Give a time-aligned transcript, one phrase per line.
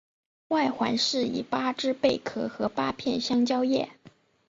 [0.47, 3.91] 外环饰以八只贝壳和八片香蕉叶。